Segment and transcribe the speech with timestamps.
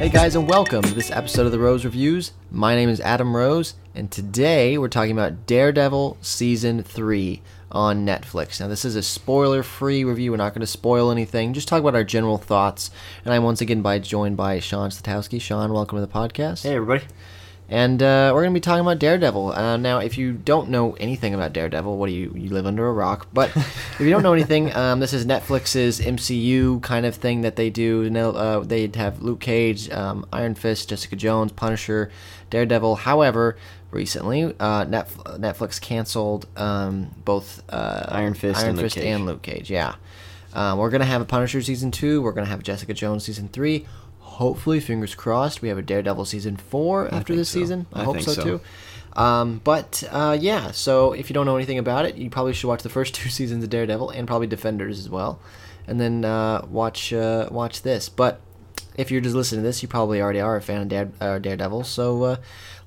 [0.00, 2.32] Hey guys, and welcome to this episode of the Rose Reviews.
[2.50, 8.58] My name is Adam Rose, and today we're talking about Daredevil Season 3 on Netflix.
[8.60, 10.30] Now, this is a spoiler free review.
[10.30, 12.90] We're not going to spoil anything, just talk about our general thoughts.
[13.26, 15.38] And I'm once again by, joined by Sean Statowski.
[15.38, 16.62] Sean, welcome to the podcast.
[16.62, 17.04] Hey, everybody.
[17.72, 19.52] And uh, we're going to be talking about Daredevil.
[19.52, 22.88] Uh, now, if you don't know anything about Daredevil, what do you you live under
[22.88, 23.28] a rock?
[23.32, 27.54] But if you don't know anything, um, this is Netflix's MCU kind of thing that
[27.54, 28.02] they do.
[28.02, 32.10] You know, uh, they have Luke Cage, um, Iron Fist, Jessica Jones, Punisher,
[32.50, 32.96] Daredevil.
[32.96, 33.56] However,
[33.92, 39.04] recently uh, Netf- Netflix canceled um, both uh, Iron Fist Iron and Luke Fist Cage.
[39.06, 39.70] and Luke Cage.
[39.70, 39.94] Yeah.
[40.52, 42.20] Um, we're gonna have a Punisher season two.
[42.20, 43.86] We're gonna have Jessica Jones season three.
[44.40, 47.60] Hopefully, fingers crossed, we have a Daredevil season four after this so.
[47.60, 47.86] season.
[47.92, 48.42] I, I hope so, so.
[48.42, 48.60] too.
[49.12, 52.68] Um, but uh, yeah, so if you don't know anything about it, you probably should
[52.68, 55.42] watch the first two seasons of Daredevil and probably Defenders as well,
[55.86, 58.08] and then uh, watch uh, watch this.
[58.08, 58.40] But
[58.96, 61.38] if you're just listening to this, you probably already are a fan of Dare, uh,
[61.38, 61.84] Daredevil.
[61.84, 62.36] So uh,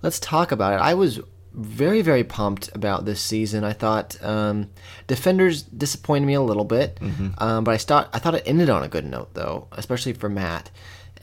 [0.02, 0.78] let's talk about it.
[0.78, 1.20] I was
[1.54, 3.64] very very pumped about this season.
[3.64, 4.72] I thought um,
[5.06, 6.98] Defenders disappointed me a little bit,
[7.38, 10.30] um, but I thought I thought it ended on a good note though, especially for
[10.30, 10.72] Matt.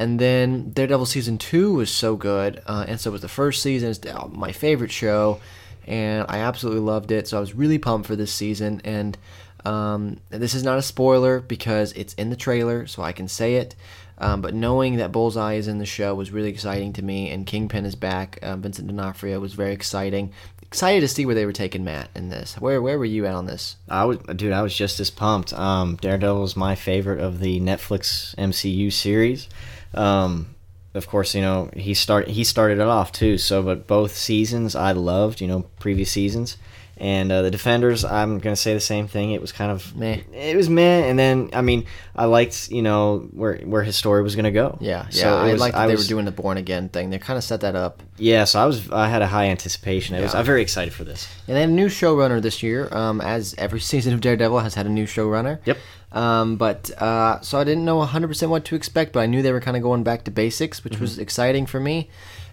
[0.01, 3.91] And then Daredevil season two was so good, uh, and so was the first season.
[3.91, 5.41] It's uh, my favorite show,
[5.87, 7.29] and I absolutely loved it.
[7.29, 8.81] So I was really pumped for this season.
[8.83, 9.19] And
[9.67, 13.57] um, this is not a spoiler because it's in the trailer, so I can say
[13.57, 13.75] it.
[14.17, 17.47] Um, but knowing that Bullseye is in the show was really exciting to me, and
[17.47, 18.39] Kingpin is back.
[18.41, 20.33] Uh, Vincent D'Onofrio was very exciting.
[20.71, 22.55] Excited to see where they were taking Matt in this.
[22.61, 23.75] Where where were you at on this?
[23.89, 25.53] I was, dude, I was just as pumped.
[25.53, 29.49] Um, Daredevil is my favorite of the Netflix MCU series.
[29.95, 30.55] Um,
[30.95, 33.37] of course, you know he start he started it off too.
[33.37, 35.41] So, but both seasons I loved.
[35.41, 36.57] You know, previous seasons.
[37.01, 39.33] And uh, the Defenders, I'm gonna say the same thing.
[39.33, 40.19] It was kind of Meh.
[40.35, 44.23] It was meh, and then I mean, I liked you know where where his story
[44.23, 44.77] was gonna go.
[44.83, 45.09] Yeah, yeah.
[45.11, 47.09] So it I was- like that I they was- were doing the Born Again thing.
[47.09, 48.03] They kind of set that up.
[48.19, 50.15] Yeah, so I was I had a high anticipation.
[50.15, 51.27] It was I'm very excited for this.
[51.49, 54.75] And they had a new showrunner this year, um, as every season of Daredevil has
[54.75, 55.59] had a new showrunner.
[55.65, 55.79] Yep.
[56.13, 59.53] Um, but uh, so I didn't know 100% what to expect, but I knew they
[59.53, 62.11] were kind of going back to basics, which was exciting for me.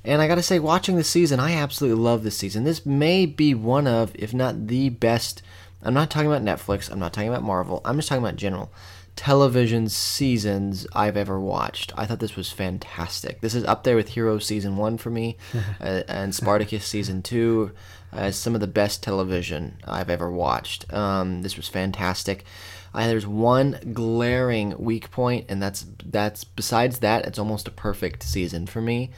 [0.08, 2.64] And I got to say, watching the season, I absolutely love this season.
[2.64, 5.42] This may be one of, if not the best.
[5.84, 6.90] I'm not talking about Netflix.
[6.90, 7.82] I'm not talking about Marvel.
[7.84, 8.72] I'm just talking about general
[9.18, 11.92] television seasons I've ever watched.
[11.98, 13.42] I thought this was fantastic.
[13.42, 15.38] This is up there with Hero season one for me,
[15.82, 17.72] uh, and Spartacus season two
[18.14, 20.92] as some of the best television I've ever watched.
[20.94, 22.46] Um, this was fantastic.
[22.94, 28.24] I, there's one glaring weak point, and that's that's besides that, it's almost a perfect
[28.24, 29.12] season for me.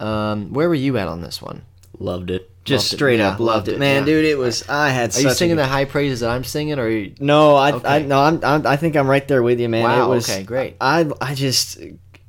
[0.00, 1.62] Um, where were you at on this one?
[1.98, 2.50] Loved it.
[2.64, 4.06] Just Loved straight Yeah, up loved loved it, it, man, yeah.
[4.06, 4.24] dude.
[4.26, 4.68] It was.
[4.68, 5.14] I had.
[5.16, 7.96] Are you singing good- the high praises that I'm singing, or are you, No, I,
[7.96, 9.82] I no, I'm, I'm I think I'm right there with you, man.
[9.84, 10.76] Wow, It was, okay, great.
[10.80, 11.78] I I just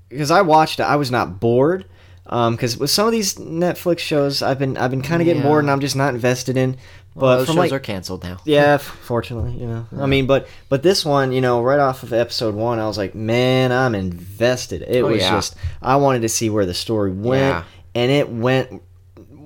[0.09, 1.85] because I watched it, I was not bored.
[2.31, 5.41] Um, because with some of these Netflix shows, I've been I've been kind of getting
[5.41, 5.47] Yeah.
[5.49, 6.77] bored, and I'm just not invested in.
[7.13, 8.37] But well, those from shows like are canceled now?
[8.45, 9.85] yeah, fortunately, you know.
[9.99, 12.97] I mean, but but this one, you know, right off of episode one, I was
[12.97, 14.83] like, man, I'm invested.
[14.83, 15.31] It Oh, was yeah.
[15.31, 17.63] just I wanted to see where the story went, Yeah.
[17.95, 18.81] and it went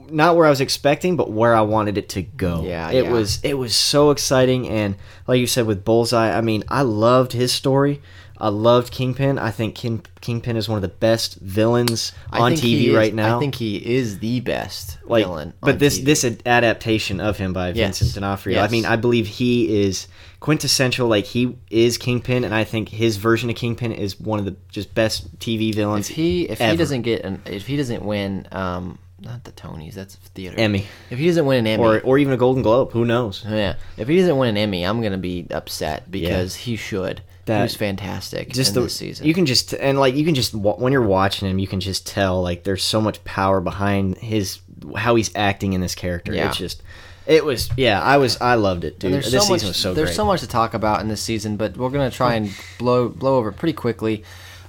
[0.10, 2.64] not where I was expecting, but where I wanted it to go.
[2.64, 3.12] Yeah, it yeah.
[3.12, 4.96] was it was so exciting, and
[5.28, 8.02] like you said with Bullseye, I mean, I loved his story.
[8.38, 9.40] I loved Kingpin.
[9.40, 13.14] I think King, Kingpin is one of the best villains I on TV is- right
[13.14, 13.38] now.
[13.38, 15.54] I think he is the best like, villain.
[15.62, 16.04] but this TV.
[16.06, 18.00] this adaptation of him by Yes.
[18.00, 18.60] Vincent D'Onofrio.
[18.62, 20.08] I mean, I believe he is
[20.42, 21.08] quintessential.
[21.08, 24.58] Like he is Kingpin, and I think his version of Kingpin is one of the
[24.70, 26.10] just best TV villains.
[26.10, 29.94] if he if he doesn't get an if he doesn't win um not the Tonys
[29.94, 32.92] that's theater Emmy if he doesn't win an Emmy or or even a Golden Globe,
[32.92, 33.44] who knows?
[33.48, 37.58] yeah if he doesn't win an Emmy I'm gonna be upset because he should That-
[37.58, 40.36] he was fantastic Just in the this season you can just and like you can
[40.36, 44.18] just when you're watching him, you can just tell like there's so much power behind
[44.20, 44.60] his
[44.96, 46.34] how he's acting in this character.
[46.34, 46.48] Yeah.
[46.50, 46.84] It's just
[47.26, 49.14] it was yeah, I was I loved it, dude.
[49.14, 50.16] This there's season so much, was so there's great.
[50.16, 53.38] so much to talk about in this season, but we're gonna try and blow blow
[53.38, 54.24] over pretty quickly.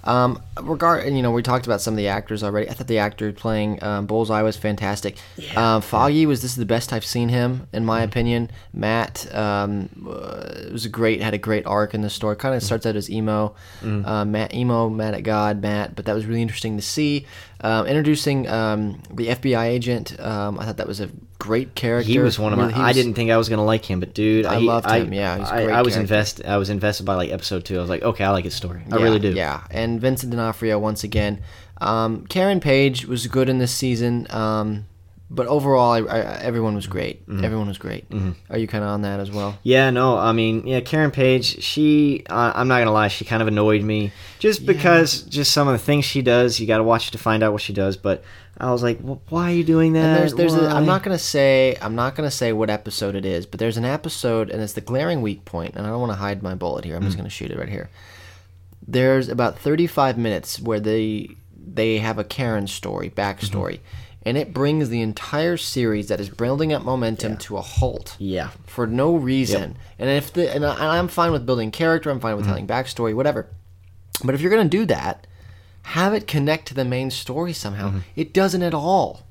[0.07, 2.71] Um, regard, and, you know, we talked about some of the actors already.
[2.71, 5.17] I thought the actor playing um, Bullseye was fantastic.
[5.57, 7.87] um, Foggy was this is the best I've seen him in Mm-hmm.
[7.87, 8.51] my opinion.
[8.73, 12.37] Matt um, uh, was a great had a great arc in the story.
[12.37, 12.67] Kind of Mm-hmm.
[12.67, 15.95] starts out as emo, uh, Matt emo, mad at God, Matt.
[15.97, 17.27] But that was really interesting to see.
[17.67, 21.11] Um, introducing um, the FBI agent, um, I thought that was a
[21.41, 22.09] great character.
[22.09, 22.67] He was one of my.
[22.69, 24.89] Really- I was- didn't think I was gonna like him, but dude, I he- loved
[24.89, 26.47] him, yeah, I, great I was invested.
[26.47, 27.77] I was invested by like episode two.
[27.77, 28.83] I was like, okay, I like his story.
[28.93, 29.33] I Yeah, really do.
[29.33, 31.41] Yeah, and Vincent D'Onofrio once again.
[31.81, 34.27] Um, Karen Page was good in this season.
[35.29, 37.27] But overall, I, I, everyone was great.
[37.29, 37.45] Mm-hmm.
[37.45, 38.09] Everyone was great.
[38.11, 38.33] Mm-hmm.
[38.49, 39.59] Are you kind of on that as well?
[39.65, 43.43] Yeah, no, I mean, yeah, Karen Page, she, uh, I'm not gonna lie, she kind
[43.43, 46.61] of annoyed me, just because, just some of the things she does.
[46.61, 47.97] You got to watch to find out what she does.
[47.97, 48.23] But
[48.57, 50.05] I was like, well, why are you doing that?
[50.05, 53.27] And there's, there's a, I'm not gonna say, I'm not gonna say what episode it
[53.27, 56.13] is, but there's an episode, and it's the glaring weak point, and I don't want
[56.13, 56.95] to hide my bullet here.
[56.95, 57.21] I'm just mm.
[57.21, 57.91] gonna shoot it right here.
[58.87, 61.31] There's about 35 minutes where they
[61.67, 64.06] they have a Karen story, backstory, mm-hmm.
[64.27, 68.17] And it brings the entire series that is building up momentum to a halt.
[68.19, 69.79] Yeah, for no reason.
[70.01, 72.67] And if the and, I, I'm fine with building character, I'm fine with mm-hmm.
[72.67, 73.47] telling backstory, whatever.
[74.25, 75.29] But if you're gonna do that,
[75.83, 77.91] have it connect to the main story somehow.
[77.91, 77.99] Mm-hmm.
[78.17, 79.23] It doesn't at all.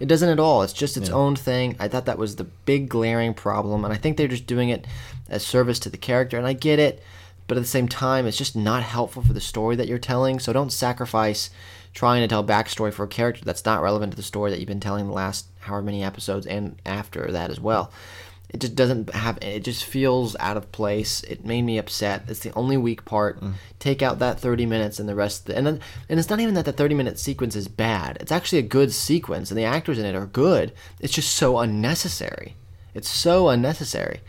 [0.00, 0.62] It doesn't at all.
[0.62, 1.76] It's just its own thing.
[1.78, 4.84] I thought that was the big glaring problem, and I think they're just doing it
[5.28, 6.38] as service to the character.
[6.38, 7.02] And I get it,
[7.46, 10.40] but at the same time, it's just not helpful for the story that you're telling.
[10.40, 11.50] So don't sacrifice
[11.92, 14.68] trying to tell backstory for a character that's not relevant to the story that you've
[14.68, 17.92] been telling the last however many episodes and after that as well.
[18.52, 19.38] It just doesn't have.
[19.42, 21.22] It just feels out of place.
[21.22, 22.24] It made me upset.
[22.26, 23.40] It's the only weak part.
[23.40, 23.54] Mm.
[23.78, 25.48] Take out that thirty minutes and the rest.
[25.48, 28.18] and then, and it's not even that the thirty minute sequence is bad.
[28.20, 30.72] It's actually a good sequence, and the actors in it are good.
[30.98, 32.56] It's just so unnecessary.
[32.92, 34.20] It's so unnecessary.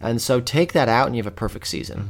[0.00, 2.08] And so take that out, and you have a perfect season, mm.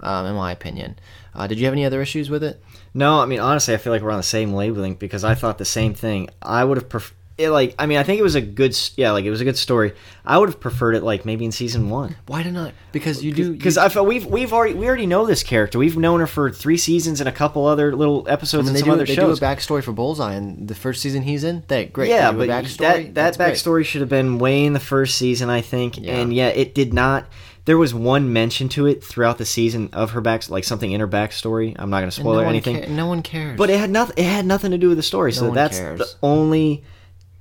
[0.00, 0.98] Um, in my opinion.
[1.34, 2.62] Uh, did you have any other issues with it?
[2.94, 5.58] No, I mean honestly, I feel like we're on the same labeling because I thought
[5.58, 6.30] the same thing.
[6.40, 9.10] I would have pref- it like I mean I think it was a good yeah
[9.10, 9.92] like it was a good story.
[10.24, 12.72] I would have preferred it like maybe in season one Why did not?
[12.92, 13.52] Because you do.
[13.52, 15.78] because I felt we've we've already we already know this character.
[15.78, 18.76] We've known her for three seasons and a couple other little I episodes mean, and
[18.76, 19.38] they, some do, other they shows.
[19.38, 21.62] do a backstory for Bullseye in the first season he's in.
[21.68, 22.08] They great.
[22.08, 22.78] yeah, but backstory.
[22.78, 23.52] that that That's great.
[23.52, 25.98] backstory should have been way in the first season, I think.
[25.98, 26.16] Yeah.
[26.16, 27.26] And yeah, it did not.
[27.66, 31.00] There was one mention to it throughout the season of her back, like something in
[31.00, 31.74] her backstory.
[31.78, 32.96] I'm not going to spoil no anything.
[32.96, 33.58] no one cares.
[33.58, 34.14] But it had nothing.
[34.16, 35.32] It had nothing to do with the story.
[35.32, 35.98] so that's cares.
[35.98, 36.84] the only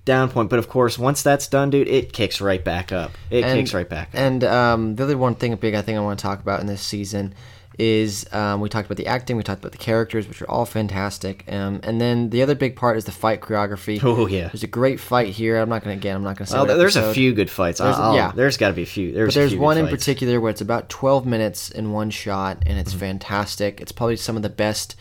[0.03, 0.49] down point.
[0.49, 3.11] But of course, once that's done, dude, it kicks right back up.
[3.29, 4.19] It And- kicks right back up.
[4.19, 6.67] And um, the other one thing, big I think I want to talk about in
[6.67, 7.33] this season
[7.77, 10.65] is um, we talked about the acting, we talked about the characters, which are all
[10.65, 13.99] fantastic, um, and then the other big part is the fight choreography.
[14.03, 14.47] Oh, yeah.
[14.47, 15.57] there's a great fight here.
[15.57, 16.57] I'm not gonna again, I'm not gonna say.
[16.57, 17.79] Oh, there's a few good fights.
[17.79, 18.31] There's- I'll- yeah.
[18.35, 19.11] there's got to be a few.
[19.11, 20.03] There's But there's a few good one in fights.
[20.03, 22.79] particular where it's about 12 minutes in one shot, and Mm-hmm.
[22.79, 23.81] it's fantastic.
[23.81, 24.95] It's probably some of the best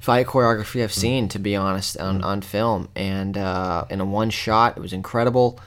[0.00, 0.82] fight choreography Mm-hmm.
[0.82, 2.88] I've seen, to be honest, on, on film.
[2.96, 5.58] And uh, in a one shot, it was incredible.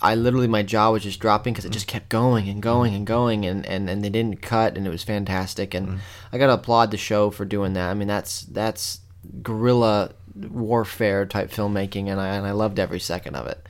[0.00, 3.06] I literally, my jaw was just dropping because it just kept going and going and
[3.06, 5.74] going, and, and, and they didn't cut, and it was fantastic.
[5.74, 5.96] And Mm-hmm.
[6.32, 7.90] I got to applaud the show for doing that.
[7.90, 9.00] I mean, that's that's
[9.42, 13.66] guerrilla warfare type filmmaking, and I, and I loved every second of it.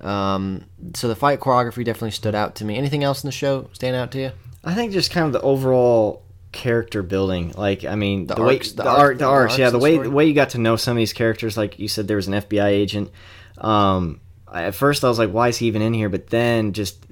[0.00, 0.64] Um,
[0.94, 2.76] so the fight choreography definitely stood out to me.
[2.76, 4.32] Anything else in the show stand out to you?
[4.62, 6.22] I think just kind of the overall
[6.52, 7.52] character building.
[7.56, 9.78] Like, I mean, The the, way the the, arc- arc, the arcs, arcs yeah, the
[9.78, 10.08] the way story.
[10.08, 11.56] the way you got to know some of these characters.
[11.56, 13.10] Like you said, there was an FBI agent.
[13.58, 16.08] Um, I, at first, I was like, why is he even in here?
[16.08, 17.04] But then, just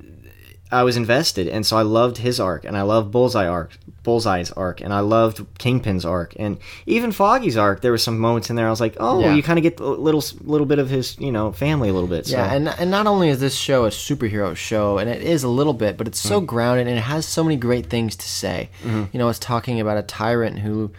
[0.72, 4.50] I was invested, and so I loved his arc, and I loved Bullseye arc, Bullseye's
[4.52, 6.56] arc, and I loved Kingpin's arc, and
[6.86, 7.82] even Foggy's arc.
[7.82, 9.34] There were some moments in there I was like, oh, Yeah.
[9.34, 12.08] you kind of get a little little bit of his, you know, family a little
[12.08, 12.26] bit.
[12.26, 12.38] So.
[12.38, 15.48] Yeah, and and not only is this show a superhero show, and it is a
[15.48, 16.46] little bit, but it's so mm.
[16.46, 18.70] grounded and it has so many great things to say.
[18.82, 19.04] Mm-hmm.
[19.12, 20.90] You know, it's talking about a tyrant who,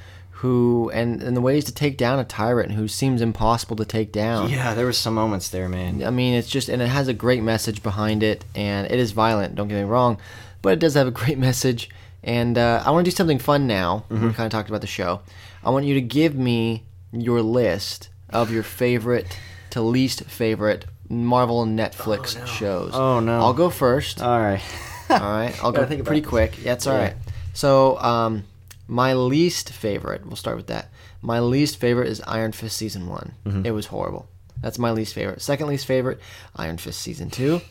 [0.43, 4.11] who, and and the ways to take down a tyrant who seems impossible to take
[4.11, 4.49] down.
[4.49, 6.03] yeah, there was some moments there, man.
[6.03, 9.11] I mean, it's just, and it has a great message behind it, and it is
[9.13, 9.55] violent.
[9.55, 10.17] Don't get me wrong,
[10.61, 11.89] but it does have a great message.
[12.23, 14.03] And uh, I want to do something fun now.
[14.09, 15.21] We kind of talked about the show.
[15.63, 19.27] I want you to give me your list of your favorite
[19.71, 22.91] to least favorite Marvel and Netflix shows.
[22.93, 23.39] Oh, no.
[23.39, 24.21] I'll go first.
[24.21, 24.61] All right.
[25.09, 26.63] all right, I'll go think pretty quick.
[26.63, 27.03] Yeah, it's all Yeah.
[27.03, 27.15] right.
[27.53, 28.43] So, um,
[28.87, 30.25] my least favorite.
[30.25, 30.89] We'll start with that.
[31.21, 33.33] My least favorite is Iron Fist season one.
[33.45, 33.65] Mm-hmm.
[33.65, 34.27] It was horrible.
[34.61, 35.41] That's my least favorite.
[35.41, 36.19] Second least favorite,
[36.55, 37.61] Iron Fist season two.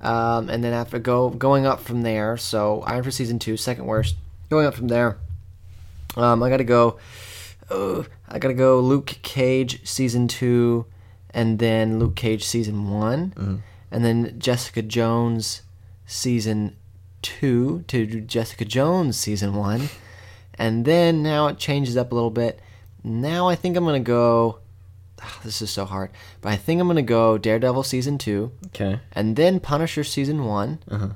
[0.00, 3.86] Um, and then after go going up from there, so Iron Fist season two, second
[3.86, 4.16] worst.
[4.50, 5.16] Going up from there,
[6.16, 6.98] um, I gotta go.
[7.70, 8.80] Uh, I gotta go.
[8.80, 10.84] Luke Cage season two,
[11.30, 13.32] and then Luke Cage season one,
[13.90, 15.62] and then Jessica Jones
[16.04, 16.76] season
[17.22, 19.88] two to Jessica Jones season one,
[20.58, 22.60] and then now it changes up a little bit.
[23.04, 24.58] Now I think I'm gonna go.
[25.44, 28.98] This is so hard, but I think I'm gonna go Daredevil season two, Okay.
[29.12, 31.10] and then Punisher season one, Uh-huh.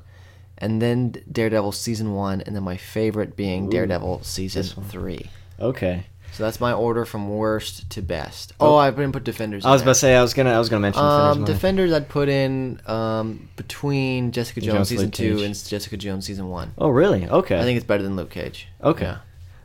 [0.57, 5.29] and then Daredevil season one, and then my favorite being Daredevil season three.
[5.59, 6.05] Okay.
[6.33, 8.53] So that's my order from worst to best.
[8.59, 9.65] Oh, I didn't put Defenders.
[9.65, 11.55] I was about to say I was gonna I was gonna mention um, Defenders.
[11.55, 11.93] Defenders.
[11.93, 15.45] I'd put in um, between Jessica Jones, Jones, season Luke two Cage.
[15.45, 16.73] and Jessica Jones season one.
[16.77, 17.27] oh really?
[17.27, 17.57] Okay.
[17.59, 18.67] I think it's better than Luke Cage.
[18.83, 19.05] Okay.
[19.05, 19.17] Yeah.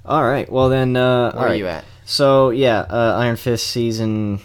[0.05, 0.51] All right.
[0.51, 0.97] Well then.
[0.97, 1.85] Uh, Where all are you at?
[2.05, 4.41] So yeah, uh, Iron Fist season.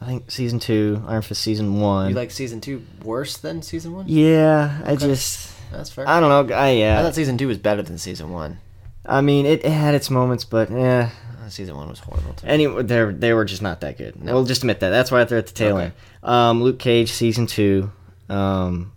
[0.00, 2.08] I think season two, Iron Fist season one.
[2.08, 4.06] You like season two worse than season one?
[4.08, 6.08] Yeah, I just That's fair.
[6.08, 6.54] I don't know.
[6.56, 8.58] I I thought season two was better than season one.
[9.04, 11.10] I mean, it, it had its moments, but yeah.
[11.44, 12.46] Uh, season one was horrible too.
[12.46, 14.22] Anyway, they they were just not that good.
[14.22, 14.34] No.
[14.34, 14.90] We'll just admit that.
[14.90, 15.84] That's why they're at the tail Okay.
[15.86, 15.92] end.
[16.22, 17.90] Um, Luke Cage season two.
[18.28, 18.92] Um,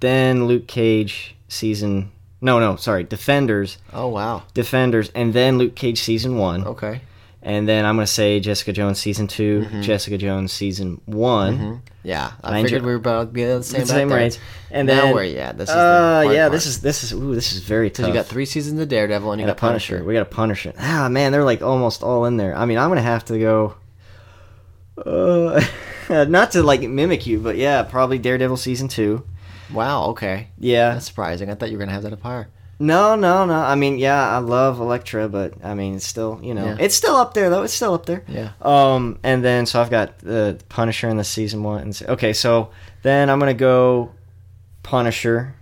[0.00, 2.12] then Luke Cage season.
[2.40, 3.04] No, no, sorry.
[3.04, 4.42] Defenders, oh wow.
[4.54, 6.64] Defenders, and then Luke Cage season one.
[6.66, 7.02] Okay.
[7.42, 9.80] And then I'm gonna say Jessica Jones season 2 Mm-hmm.
[9.80, 11.82] Jessica Jones season one.
[12.02, 13.80] Yeah, I, I figured we were about to be the same.
[13.80, 14.38] The same range.
[14.70, 15.56] And now then you at?
[15.56, 16.52] This is uh, yeah, part.
[16.52, 18.08] this is this is ooh, this is very tough.
[18.08, 19.96] you got three seasons of Daredevil and you and a got Punisher.
[19.96, 20.06] Punisher.
[20.06, 20.72] We got a Punisher.
[20.78, 22.54] Ah, man, they're like almost all in there.
[22.54, 23.74] I mean, I'm gonna have to go.
[24.98, 25.62] Uh,
[26.28, 29.24] not to like mimic you, but yeah, probably Daredevil season two.
[29.72, 30.06] Wow.
[30.10, 30.48] Okay.
[30.58, 30.94] Yeah.
[30.94, 31.50] That's surprising.
[31.50, 32.48] I thought you were gonna have that up higher.
[32.82, 33.52] No, no, no.
[33.54, 36.76] I mean, yeah, I love Elektra, but I mean, it's still, you know, Yeah.
[36.80, 37.62] it's still up there though.
[37.62, 38.22] It's still up there.
[38.26, 38.52] Yeah.
[38.62, 41.82] Um, and then so I've got the Punisher in the season one.
[41.82, 42.70] And, okay, so
[43.02, 44.12] then I'm gonna go
[44.82, 45.54] Punisher,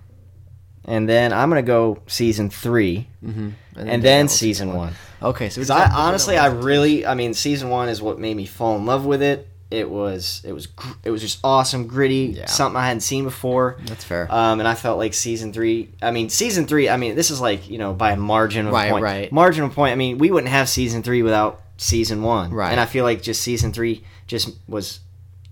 [0.84, 3.48] and then I'm gonna go season three, Mm-hmm.
[3.76, 4.92] and, then season one.
[5.20, 5.48] Okay.
[5.48, 8.76] So Because I honestly, I really, I mean, season one is what made me fall
[8.76, 9.47] in love with it.
[9.70, 12.46] It was, it was, gr- it was just awesome, gritty, Yeah.
[12.46, 13.76] something I hadn't seen before.
[13.84, 14.26] That's fair.
[14.32, 15.90] Um, and I felt like season three.
[16.00, 16.88] I mean, season three.
[16.88, 19.02] I mean, this is like you know by a margin of Right, point.
[19.04, 19.30] right.
[19.32, 19.92] Margin of point.
[19.92, 22.50] I mean, we wouldn't have season three without season one.
[22.52, 22.70] Right.
[22.72, 25.00] And I feel like just season three just was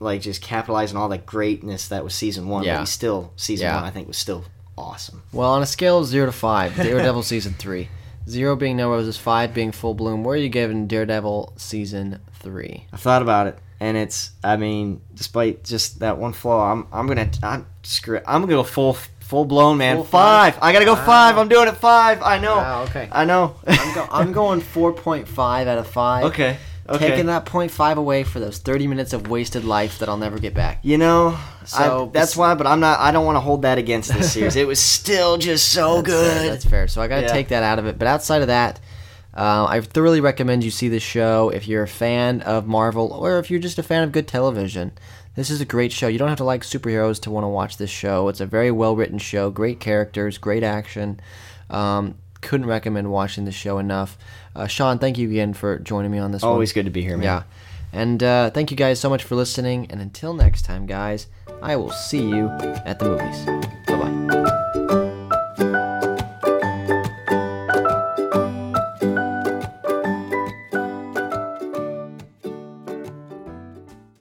[0.01, 2.65] like just capitalizing all that greatness that was season one.
[2.65, 2.77] Yeah.
[2.77, 3.75] But we still season Yeah.
[3.77, 3.85] one.
[3.85, 4.45] I think was still
[4.79, 5.23] awesome.
[5.33, 7.89] well, on a scale of zero to five, Daredevil season three,
[8.29, 10.25] zero being no roses, five being full bloom.
[10.25, 12.87] Where are you giving Daredevil season three?
[12.93, 14.31] I thought about it, and it's.
[14.45, 16.87] I mean, despite just that one flaw, I'm.
[16.93, 17.31] I'm gonna.
[17.43, 18.17] I'm screw.
[18.19, 18.25] It.
[18.27, 18.97] I'm gonna go full.
[19.21, 19.97] Full blown, man.
[19.97, 20.55] Full five.
[20.55, 20.63] five?
[20.63, 21.05] I gotta go Wow.
[21.05, 21.37] five.
[21.39, 22.23] I'm doing it five.
[22.23, 22.59] I know.
[22.59, 23.09] Wow, okay.
[23.11, 23.57] I know.
[23.67, 26.25] I'm, go- I'm going four point five out of five.
[26.27, 26.59] okay.
[26.89, 27.09] Okay.
[27.09, 30.55] Taking that 0.5 away for those 30 minutes of wasted life that I'll never get
[30.55, 30.79] back.
[30.83, 32.55] You know, So, I, that's why.
[32.55, 33.01] But I'm not.
[33.01, 34.55] I don't want to hold that against this series.
[34.63, 36.37] it was still just so That's good.
[36.37, 36.87] Fair, that's fair.
[36.87, 37.33] So I got to Yeah.
[37.33, 37.99] take that out of it.
[37.99, 38.79] But outside of that,
[39.37, 43.39] uh, I thoroughly recommend you see this show if you're a fan of Marvel or
[43.39, 44.93] if you're just a fan of good television.
[45.35, 46.09] This is a great show.
[46.09, 48.29] You don't have to like superheroes to want to watch this show.
[48.29, 51.21] It's a very well written show, great characters, great action.
[51.69, 54.17] Um, couldn't recommend watching this show enough.
[54.55, 56.53] Uh, Sean, thank you again for joining me on this one.
[56.53, 57.25] Always good to be here, man.
[57.25, 57.43] Yeah.
[57.93, 59.91] And uh, thank you guys so much for listening.
[59.91, 61.27] And until next time, guys,
[61.61, 62.49] I will see you
[62.87, 64.26] at the movies.